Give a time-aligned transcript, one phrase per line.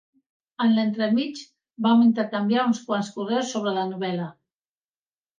[0.63, 1.41] En l'entremig,
[1.87, 4.31] vam intercanviar uns quants correus sobre la novel·la.